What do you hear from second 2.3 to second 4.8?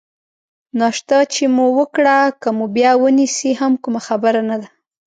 که مو بیا ونیسي هم کومه خبره نه ده.